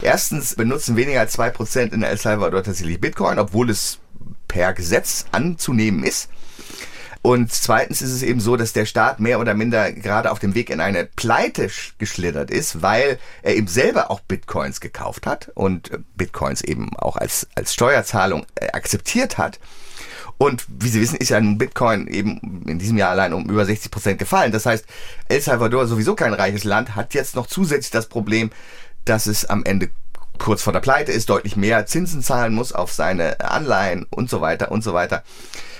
[0.00, 3.98] erstens benutzen weniger als zwei Prozent in El Salvador tatsächlich Bitcoin, obwohl es
[4.48, 6.28] per Gesetz anzunehmen ist.
[7.22, 10.56] Und zweitens ist es eben so, dass der Staat mehr oder minder gerade auf dem
[10.56, 15.90] Weg in eine Pleite geschlittert ist, weil er eben selber auch Bitcoins gekauft hat und
[16.16, 19.60] Bitcoins eben auch als, als Steuerzahlung äh, akzeptiert hat.
[20.36, 23.64] Und wie Sie wissen, ist ja ein Bitcoin eben in diesem Jahr allein um über
[23.64, 24.50] 60 Prozent gefallen.
[24.50, 24.84] Das heißt,
[25.28, 28.50] El Salvador, sowieso kein reiches Land, hat jetzt noch zusätzlich das Problem,
[29.04, 29.90] dass es am Ende
[30.38, 34.40] kurz vor der Pleite ist, deutlich mehr Zinsen zahlen muss auf seine Anleihen und so
[34.40, 35.22] weiter und so weiter.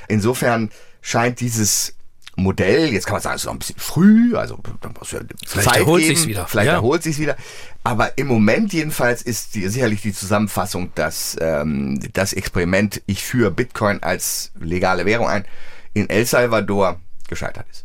[0.06, 0.70] Insofern
[1.02, 1.94] scheint dieses
[2.36, 4.58] Modell, jetzt kann man sagen, es ist noch ein bisschen früh, also
[5.44, 6.46] vielleicht Zeit erholt sich wieder.
[6.46, 6.72] Vielleicht ja.
[6.74, 7.36] erholt sich wieder.
[7.84, 13.50] Aber im Moment jedenfalls ist die, sicherlich die Zusammenfassung, dass ähm, das Experiment, ich führe
[13.50, 15.44] Bitcoin als legale Währung ein,
[15.92, 17.84] in El Salvador gescheitert ist.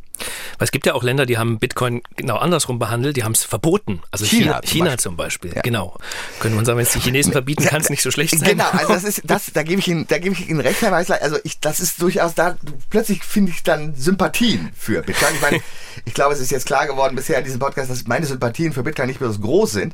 [0.57, 3.43] Weil es gibt ja auch Länder, die haben Bitcoin genau andersrum behandelt, die haben es
[3.43, 4.01] verboten.
[4.11, 5.27] Also China, China, zum Beispiel.
[5.27, 5.53] Zum Beispiel.
[5.55, 5.61] Ja.
[5.61, 5.97] Genau.
[6.39, 8.49] Können wir uns sagen, wenn es die Chinesen verbieten, kann es nicht so schlecht sein.
[8.49, 10.91] Genau, also das ist, das, da gebe ich Ihnen, da gebe ich Ihnen recht, Herr
[10.91, 11.21] Weißler.
[11.21, 12.55] Also ich, das ist durchaus da,
[12.89, 15.33] plötzlich finde ich dann Sympathien für Bitcoin.
[15.35, 15.61] Ich meine,
[16.05, 18.83] ich glaube, es ist jetzt klar geworden bisher in diesem Podcast, dass meine Sympathien für
[18.83, 19.93] Bitcoin nicht besonders groß sind.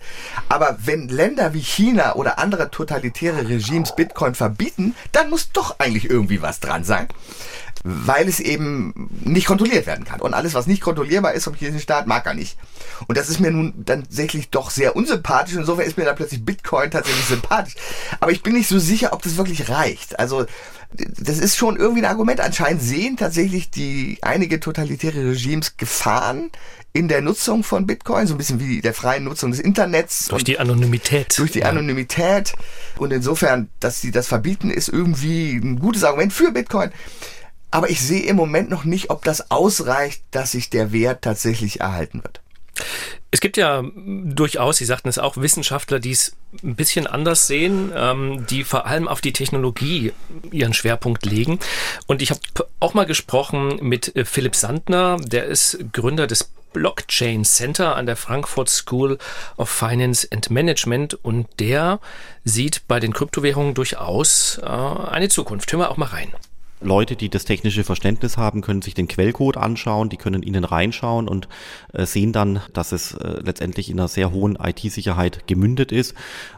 [0.50, 6.10] Aber wenn Länder wie China oder andere totalitäre Regimes Bitcoin verbieten, dann muss doch eigentlich
[6.10, 7.08] irgendwie was dran sein
[7.84, 10.13] weil es eben nicht kontrolliert werden kann.
[10.22, 12.58] Und alles, was nicht kontrollierbar ist vom chinesischen Staat, mag er nicht.
[13.08, 15.56] Und das ist mir nun tatsächlich doch sehr unsympathisch.
[15.56, 17.76] Insofern ist mir da plötzlich Bitcoin tatsächlich sympathisch.
[18.20, 20.20] Aber ich bin nicht so sicher, ob das wirklich reicht.
[20.20, 20.46] Also
[20.94, 22.40] das ist schon irgendwie ein Argument.
[22.40, 26.52] Anscheinend sehen tatsächlich die einige totalitäre Regimes Gefahren
[26.94, 30.28] in der Nutzung von Bitcoin, so ein bisschen wie der freien Nutzung des Internets.
[30.28, 31.38] Durch die Anonymität.
[31.40, 31.70] Durch die ja.
[31.70, 32.54] Anonymität.
[32.98, 36.92] Und insofern, dass sie das verbieten, ist irgendwie ein gutes Argument für Bitcoin.
[37.74, 41.80] Aber ich sehe im Moment noch nicht, ob das ausreicht, dass sich der Wert tatsächlich
[41.80, 42.40] erhalten wird.
[43.32, 47.92] Es gibt ja durchaus, Sie sagten es auch, Wissenschaftler, die es ein bisschen anders sehen,
[47.96, 50.14] ähm, die vor allem auf die Technologie
[50.52, 51.58] ihren Schwerpunkt legen.
[52.06, 52.42] Und ich habe
[52.80, 58.18] auch mal gesprochen mit äh, Philipp Sandner, der ist Gründer des Blockchain Center an der
[58.18, 59.18] Frankfurt School
[59.58, 62.00] of Finance and Management und der
[62.44, 65.72] sieht bei den Kryptowährungen durchaus äh, eine Zukunft.
[65.72, 66.32] Hören wir auch mal rein.
[66.84, 71.28] Leute, die das technische Verständnis haben, können sich den Quellcode anschauen, die können ihnen reinschauen
[71.28, 71.48] und
[71.94, 76.16] äh, sehen dann, dass es äh, letztendlich in einer sehr hohen IT-Sicherheit gemündet ist.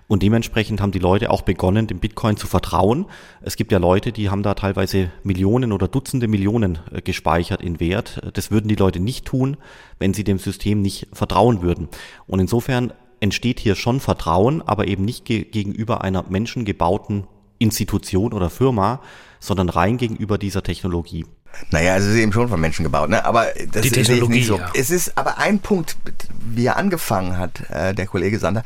[0.07, 3.05] Und dementsprechend haben die Leute auch begonnen, dem Bitcoin zu vertrauen.
[3.41, 7.79] Es gibt ja Leute, die haben da teilweise Millionen oder Dutzende Millionen äh, gespeichert in
[7.79, 8.21] Wert.
[8.33, 9.57] Das würden die Leute nicht tun,
[9.99, 11.88] wenn sie dem System nicht vertrauen würden.
[12.27, 17.25] Und insofern entsteht hier schon Vertrauen, aber eben nicht ge gegenüber einer menschengebauten
[17.59, 19.01] Institution oder Firma,
[19.45, 21.25] sondern rein gegenüber dieser Technologie.
[21.71, 23.23] Naja, es ist eben schon von Menschen gebaut, ne?
[23.23, 24.58] aber das Die Technologie, ist nicht so.
[24.58, 24.71] ja.
[24.73, 25.95] Es ist aber ein Punkt,
[26.41, 28.63] wie er angefangen hat, äh, der Kollege Sander,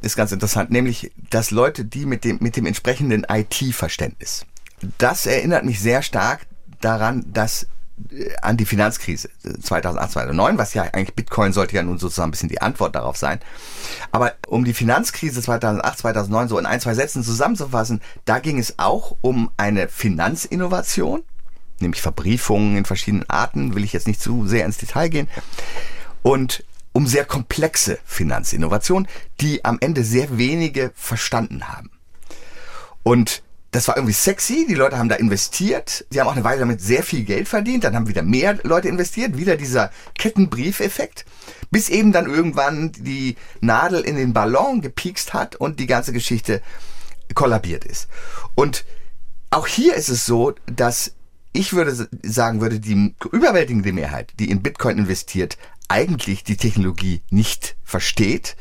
[0.00, 4.44] ist ganz interessant, nämlich, dass Leute, die mit dem, mit dem entsprechenden IT-Verständnis,
[4.98, 6.46] das erinnert mich sehr stark
[6.80, 7.66] daran, dass
[8.42, 9.28] an die Finanzkrise
[9.60, 13.16] 2008, 2009, was ja eigentlich Bitcoin sollte ja nun sozusagen ein bisschen die Antwort darauf
[13.16, 13.40] sein.
[14.10, 18.78] Aber um die Finanzkrise 2008, 2009 so in ein, zwei Sätzen zusammenzufassen, da ging es
[18.78, 21.22] auch um eine Finanzinnovation,
[21.80, 25.28] nämlich Verbriefungen in verschiedenen Arten, will ich jetzt nicht zu sehr ins Detail gehen,
[26.22, 29.08] und um sehr komplexe Finanzinnovation,
[29.40, 31.90] die am Ende sehr wenige verstanden haben.
[33.02, 36.60] Und das war irgendwie sexy, die Leute haben da investiert, sie haben auch eine Weile
[36.60, 41.24] damit sehr viel Geld verdient, dann haben wieder mehr Leute investiert, wieder dieser Kettenbriefeffekt,
[41.70, 46.60] bis eben dann irgendwann die Nadel in den Ballon gepiekst hat und die ganze Geschichte
[47.34, 48.08] kollabiert ist.
[48.54, 48.84] Und
[49.50, 51.14] auch hier ist es so, dass
[51.54, 55.56] ich würde sagen würde, die überwältigende Mehrheit, die in Bitcoin investiert,
[55.88, 58.56] eigentlich die Technologie nicht versteht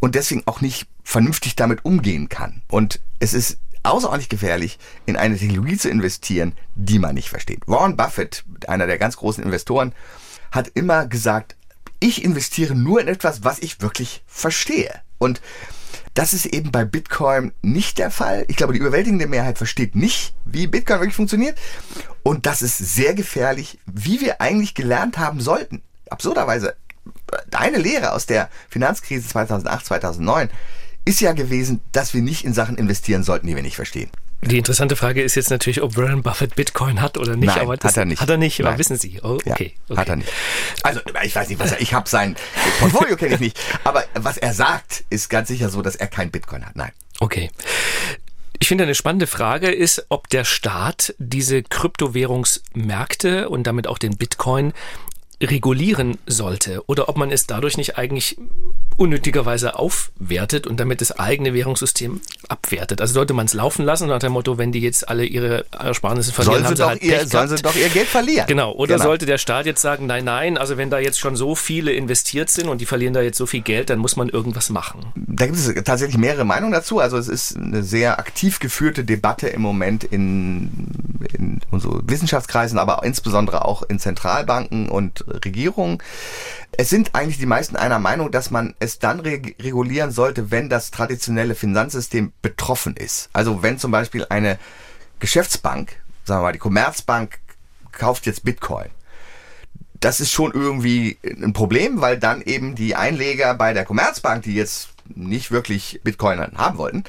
[0.00, 2.62] und deswegen auch nicht vernünftig damit umgehen kann.
[2.68, 7.62] Und es ist außerordentlich gefährlich, in eine Technologie zu investieren, die man nicht versteht.
[7.66, 9.94] Warren Buffett, einer der ganz großen Investoren,
[10.50, 11.56] hat immer gesagt,
[12.00, 15.00] ich investiere nur in etwas, was ich wirklich verstehe.
[15.18, 15.40] Und
[16.14, 18.44] das ist eben bei Bitcoin nicht der Fall.
[18.48, 21.58] Ich glaube, die überwältigende Mehrheit versteht nicht, wie Bitcoin wirklich funktioniert.
[22.22, 25.82] Und das ist sehr gefährlich, wie wir eigentlich gelernt haben sollten.
[26.08, 26.74] Absurderweise,
[27.52, 30.50] eine Lehre aus der Finanzkrise 2008, 2009
[31.06, 34.10] ist ja gewesen, dass wir nicht in Sachen investieren sollten, die wir nicht verstehen.
[34.42, 37.46] Die interessante Frage ist jetzt natürlich, ob Warren Buffett Bitcoin hat oder nicht.
[37.46, 38.20] Nein, aber das hat er nicht.
[38.20, 38.78] Hat er nicht, aber Nein.
[38.78, 39.18] wissen Sie.
[39.22, 39.98] Oh, Ja, okay, okay.
[39.98, 40.30] Hat er nicht.
[40.82, 42.36] Also, ich weiß nicht, was er, ich habe sein
[42.80, 46.30] Portfolio kenne ich nicht, aber was er sagt, ist ganz sicher so, dass er kein
[46.30, 46.76] Bitcoin hat.
[46.76, 46.92] Nein.
[47.18, 47.50] Okay.
[48.58, 54.16] Ich finde eine spannende Frage ist, ob der Staat diese Kryptowährungsmärkte und damit auch den
[54.16, 54.72] Bitcoin
[55.42, 58.38] regulieren sollte oder ob man es dadurch nicht eigentlich
[58.96, 63.02] unnötigerweise aufwertet und damit das eigene Währungssystem abwertet.
[63.02, 66.32] Also sollte man es laufen lassen nach dem Motto, wenn die jetzt alle ihre Ersparnisse
[66.32, 68.46] verlieren, Sollen haben sie doch halt ihr, sollen sie doch ihr Geld verlieren.
[68.46, 69.04] Genau, oder Genau.
[69.08, 72.48] sollte der Staat jetzt sagen, nein, nein, also wenn da jetzt schon so viele investiert
[72.48, 75.04] sind und die verlieren da jetzt so viel Geld, dann muss man irgendwas machen.
[75.16, 76.98] Da gibt es tatsächlich mehrere Meinungen dazu.
[76.98, 80.70] Also es ist eine sehr aktiv geführte Debatte im Moment in,
[81.84, 85.98] in unseren Wissenschaftskreisen, aber insbesondere auch in Zentralbanken und Regierungen.
[86.72, 90.68] Es sind eigentlich die meisten einer Meinung, dass man es dann reg regulieren sollte, wenn
[90.68, 93.30] das traditionelle Finanzsystem betroffen ist.
[93.32, 94.58] Also wenn zum Beispiel eine
[95.18, 97.38] Geschäftsbank, sagen wir mal die Commerzbank,
[97.92, 98.90] kauft jetzt Bitcoin
[100.00, 104.54] das ist schon irgendwie ein Problem, weil dann eben die Einleger bei der Commerzbank, die
[104.54, 107.04] jetzt nicht wirklich Bitcoin haben wollten,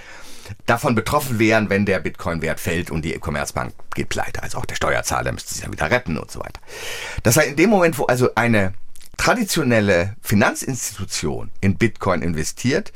[0.66, 4.44] davon betroffen wären, wenn der Bitcoin-Wert fällt und die Commerzbank geht pleite.
[4.44, 6.62] Also auch der Steuerzahler müsste sich dann wieder retten und so weiter.
[7.24, 8.74] Das heißt, in dem Moment, wo also eine
[9.18, 12.94] traditionelle Finanzinstitution in Bitcoin investiert,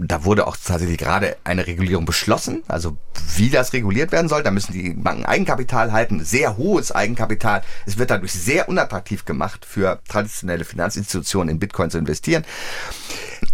[0.00, 2.96] da wurde auch tatsächlich gerade eine Regulierung beschlossen, also
[3.36, 4.42] wie das reguliert werden soll.
[4.44, 7.62] Da müssen die Banken Eigenkapital halten, sehr hohes Eigenkapital.
[7.84, 12.44] Es wird dadurch sehr unattraktiv gemacht für traditionelle Finanzinstitutionen in Bitcoin zu investieren.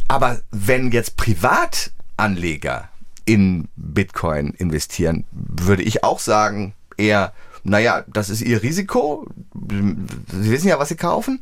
[0.06, 2.90] Aber wenn jetzt Privatanleger
[3.24, 7.32] in Bitcoin investieren, würde ich auch sagen, eher,
[7.62, 9.26] naja, das ist ihr Risiko.
[9.54, 11.40] Sie wissen ja, was sie kaufen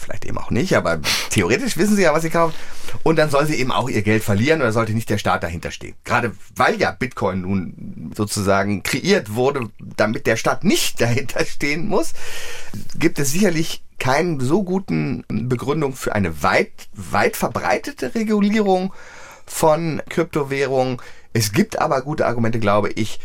[0.00, 1.00] vielleicht eben auch nicht, aber
[1.30, 2.54] theoretisch wissen sie ja, was sie kaufen.
[3.02, 5.70] Und dann soll sie eben auch ihr Geld verlieren oder sollte nicht der Staat dahinter
[5.70, 5.94] stehen.
[6.04, 12.12] Gerade weil ja Bitcoin nun sozusagen kreiert wurde, damit der Staat nicht dahinter stehen muss,
[12.96, 18.94] gibt es sicherlich keinen so guten Begründung für eine weit, weit verbreitete Regulierung
[19.50, 21.02] von Kryptowährungen.
[21.32, 23.20] Es gibt aber gute Argumente, glaube ich,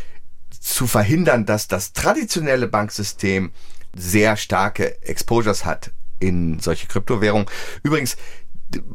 [0.60, 3.52] zu verhindern, dass das traditionelle Banksystem
[3.96, 7.46] sehr starke Exposures hat in solche Kryptowährungen.
[7.82, 8.16] Übrigens,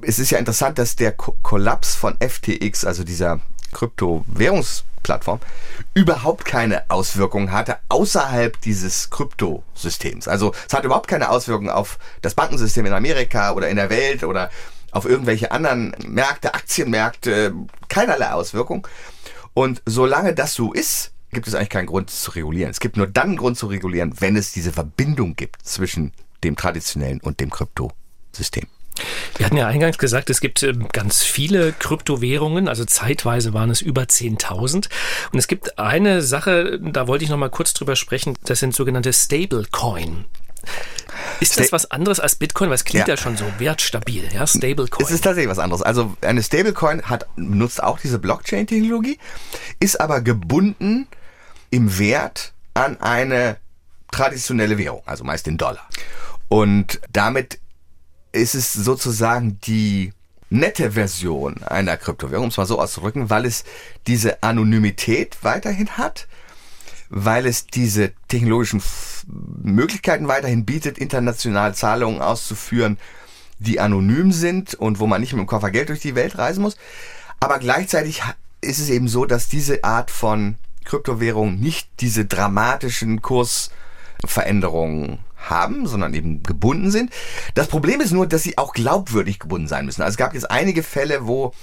[0.02, 3.40] es ist ja interessant, dass der Ko Kollaps von FTX, also dieser
[3.72, 5.40] Kryptowährungsplattform,
[5.94, 10.28] überhaupt keine Auswirkungen hatte außerhalb dieses Kryptosystems.
[10.28, 14.24] Also es hat überhaupt keine Auswirkungen auf das Bankensystem in Amerika oder in der Welt
[14.24, 14.52] oder
[14.92, 17.54] auf irgendwelche anderen Märkte, Aktienmärkte,
[17.90, 18.88] keinerlei Auswirkung.
[19.54, 22.72] Und solange das so ist, gibt es eigentlich keinen Grund zu regulieren.
[22.72, 26.12] Es gibt nur dann einen Grund zu regulieren, wenn es diese Verbindung gibt zwischen
[26.44, 28.68] dem traditionellen und dem Kryptosystem.
[29.38, 33.82] Wir hatten ja eingangs gesagt, es gibt ähm, ganz viele Kryptowährungen, also zeitweise waren es
[33.82, 34.90] über 10.000.
[35.32, 38.76] Und es gibt eine Sache, da wollte ich noch mal kurz drüber sprechen, das sind
[38.76, 40.26] sogenannte Stablecoin.
[41.40, 42.70] Ist das was anderes als Bitcoin?
[42.70, 43.16] Weil es klingt ja.
[43.16, 45.06] ja, schon so wertstabil, ja, Stablecoin.
[45.06, 45.82] Es ist tatsächlich was anderes.
[45.82, 49.18] Also eine Stablecoin hat, nutzt auch diese Blockchain-Technologie,
[49.80, 51.08] ist aber gebunden
[51.70, 53.58] im Wert an eine
[54.12, 55.88] traditionelle Währung, also meist den Dollar.
[56.48, 57.60] Und damit
[58.34, 60.14] ist es sozusagen die
[60.50, 63.64] nette Version einer Kryptowährung, um es mal so auszudrücken, weil es
[64.06, 66.28] diese Anonymität weiterhin hat,
[67.14, 68.82] weil es diese technologischen
[69.62, 72.98] Möglichkeiten weiterhin bietet, international Zahlungen auszuführen,
[73.60, 76.62] die anonym sind und wo man nicht mit dem Koffer Geld durch die Welt reisen
[76.62, 76.78] muss.
[77.42, 78.24] Aber gleichzeitig
[78.62, 86.14] ist es eben so, dass diese Art von Kryptowährung nicht diese dramatischen Kursveränderungen haben, sondern
[86.14, 87.12] eben gebunden sind.
[87.56, 90.02] Das Problem ist nur, dass sie auch glaubwürdig gebunden sein müssen.
[90.02, 91.54] Also es gab jetzt einige Fälle, wo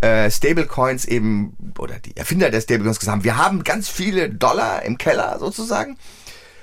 [0.00, 4.82] äh, Stablecoins eben, oder die Erfinder der Stablecoins gesagt haben, wir haben ganz viele Dollar
[4.82, 5.96] im Keller sozusagen.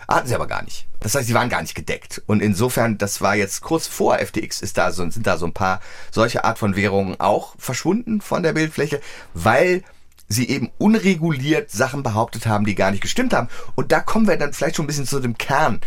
[0.08, 0.88] Hatten sie aber gar nicht.
[1.02, 2.22] Das heißt, sie waren gar nicht gedeckt.
[2.28, 5.54] Und insofern, das war jetzt kurz vor FTX, ist da so, sind da so ein
[5.54, 9.02] paar solche Art von Währungen auch verschwunden von der Bildfläche,
[9.34, 9.84] weil
[10.30, 13.50] sie eben unreguliert Sachen behauptet haben, die gar nicht gestimmt haben.
[13.76, 15.82] Und da kommen wir dann vielleicht schon ein bisschen zu dem Kern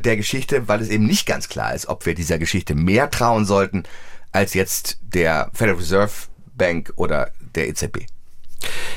[0.00, 3.44] der Geschichte, weil es eben nicht ganz klar ist, ob wir dieser Geschichte mehr trauen
[3.44, 3.84] sollten
[4.32, 6.12] als jetzt der Federal Reserve
[6.56, 8.06] Bank oder der EZB.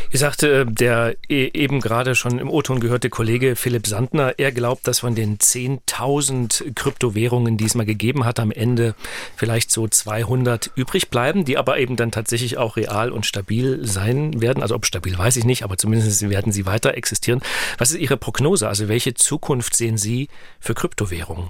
[0.10, 4.88] Ihr sagte der e-, eben gerade schon im O-Ton gehörte Kollege Philipp Sandner, er glaubt,
[4.88, 8.96] dass von den 10.000 Kryptowährungen, die es mal gegeben hat, am Ende
[9.36, 14.39] vielleicht so 200 übrig bleiben, die aber eben dann tatsächlich auch real und stabil sein
[14.39, 14.63] werden.
[14.63, 17.41] Also ob stabil weiß ich nicht, aber zumindest werden sie weiter existieren.
[17.78, 18.67] Was ist Ihre Prognose?
[18.67, 21.50] Also welche Zukunft sehen Sie für Kryptowährungen?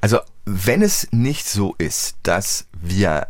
[0.00, 3.26] Also wenn es nicht so ist, dass wir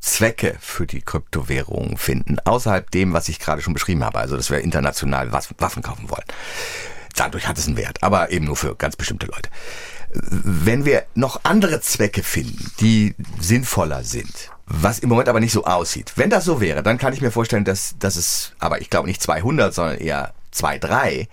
[0.00, 4.50] Zwecke für die Kryptowährungen finden, außerhalb dem, was ich gerade schon beschrieben habe, also dass
[4.50, 6.24] wir international Waffen kaufen wollen.
[7.14, 9.48] Dadurch hat es einen Wert, aber eben nur für ganz bestimmte Leute.
[10.12, 15.64] Wenn wir noch andere Zwecke finden, die sinnvoller sind, was im Moment aber nicht so
[15.64, 18.90] aussieht, wenn das so wäre, dann kann ich mir vorstellen, dass, dass es, aber ich
[18.90, 21.28] glaube nicht 200, sondern eher zwei, drei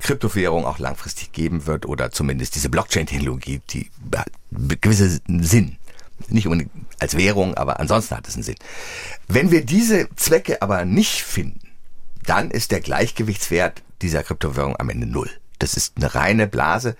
[0.00, 3.90] Kryptowährungen auch langfristig geben wird oder zumindest diese Blockchain-Technologie, die
[4.80, 5.76] gewisse Sinn
[6.28, 8.56] nicht unbedingt als Währung, aber ansonsten hat es einen Sinn.
[9.28, 11.60] Wenn wir diese Zwecke aber nicht finden,
[12.24, 15.30] dann ist der Gleichgewichtswert dieser Kryptowährung am Ende null.
[15.58, 16.96] Das ist eine reine Blase.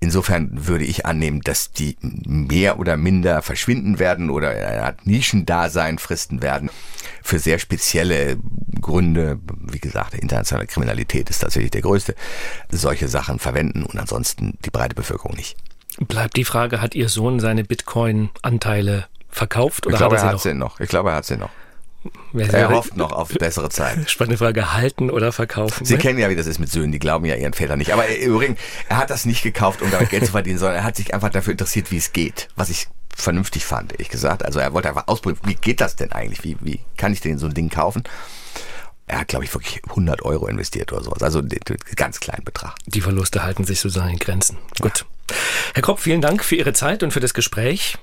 [0.00, 5.98] Insofern würde ich annehmen, dass die mehr oder minder verschwinden werden oder eine Art Nischendasein
[5.98, 6.70] fristen werden.
[7.22, 8.36] Für sehr spezielle
[8.80, 12.14] Gründe, wie gesagt, internationale Kriminalität ist tatsächlich der größte,
[12.68, 15.56] solche Sachen verwenden und ansonsten die breite Bevölkerung nicht.
[15.98, 19.86] Bleibt die Frage, hat Ihr Sohn seine Bitcoin-Anteile verkauft?
[19.86, 20.80] Oder ich glaube, er, er hat sie noch?
[20.80, 21.50] Ich glaube, er hat sie noch.
[22.32, 24.06] Wer er hofft noch auf bessere Zeiten.
[24.08, 25.84] Spannende Frage, halten oder verkaufen?
[25.84, 25.98] Sie ne?
[25.98, 27.92] kennen ja, wie das ist mit Söhnen, die glauben ja ihren Vätern nicht.
[27.92, 30.96] Aber übrigens, er hat das nicht gekauft, um damit Geld zu verdienen, sondern er hat
[30.96, 32.48] sich einfach dafür interessiert, wie es geht.
[32.56, 34.44] Was ich vernünftig fand, ehrlich gesagt.
[34.44, 36.44] Also er wollte einfach ausprobieren, wie geht das denn eigentlich?
[36.44, 38.04] Wie, wie kann ich denn so ein Ding kaufen?
[39.06, 41.22] Er hat, glaube ich, wirklich 100 Euro investiert oder sowas.
[41.22, 41.40] Also
[41.94, 42.74] ganz kleinen Betrag.
[42.86, 44.58] Die Verluste halten sich sozusagen in Grenzen.
[44.80, 45.06] Gut.
[45.74, 47.98] Herr Kopp, vielen Dank für Ihre Zeit und für das Gespräch.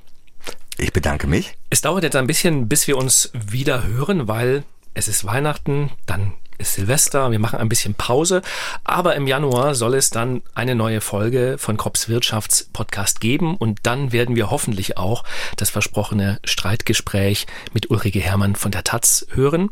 [0.78, 1.56] Ich bedanke mich.
[1.70, 6.34] Es dauert jetzt ein bisschen, bis wir uns wieder hören, weil es ist Weihnachten, dann
[6.58, 8.42] ist Silvester, wir machen ein bisschen Pause,
[8.84, 14.12] aber im Januar soll es dann eine neue Folge von Kropps Wirtschaftspodcast geben und dann
[14.12, 15.24] werden wir hoffentlich auch
[15.58, 19.70] das versprochene Streitgespräch mit Ulrike Hermann von der Taz hören.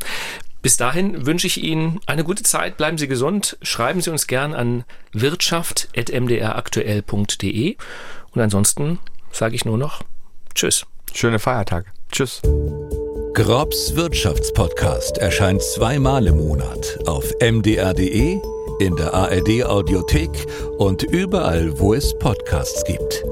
[0.61, 4.53] Bis dahin wünsche ich Ihnen eine gute Zeit, bleiben Sie gesund, schreiben Sie uns gern
[4.53, 7.77] an wirtschaft.mdraktuell.de
[8.31, 8.99] und ansonsten
[9.31, 10.03] sage ich nur noch
[10.53, 10.85] Tschüss.
[11.13, 11.87] Schöne Feiertage.
[12.11, 12.41] Tschüss.
[13.33, 18.39] Grobs Wirtschaftspodcast erscheint zweimal im Monat auf mdr.de,
[18.79, 20.45] in der ARD Audiothek
[20.77, 23.23] und überall, wo es Podcasts gibt.